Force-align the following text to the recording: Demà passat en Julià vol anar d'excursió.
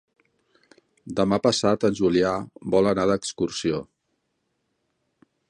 Demà 1.19 1.39
passat 1.47 1.85
en 1.91 1.99
Julià 1.99 2.33
vol 2.77 2.91
anar 2.93 3.07
d'excursió. 3.13 3.85